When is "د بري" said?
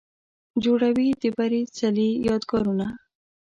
1.21-1.61